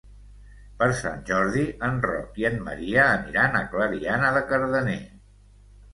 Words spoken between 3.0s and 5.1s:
aniran a Clariana de Cardener.